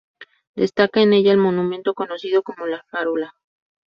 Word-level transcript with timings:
Destaca 0.55 0.99
en 1.03 1.13
ella 1.13 1.31
el 1.31 1.37
monumento 1.37 1.93
conocido 1.93 2.41
como 2.41 2.65
"La 2.65 2.83
Farola". 2.89 3.35